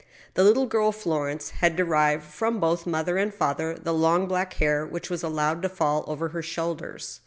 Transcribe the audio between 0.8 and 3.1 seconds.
Florence had derived from both